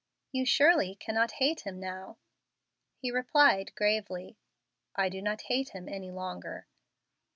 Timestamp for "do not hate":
5.09-5.75